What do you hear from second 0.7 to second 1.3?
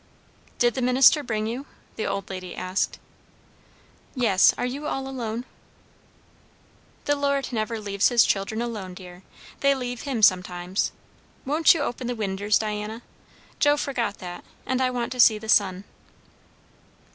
the minister